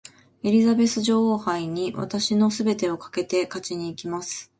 [0.41, 4.49] エリザベス女王杯に私の全てをかけて勝ちにいきます。